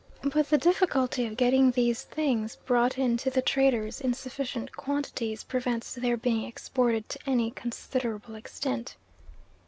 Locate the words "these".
1.69-2.01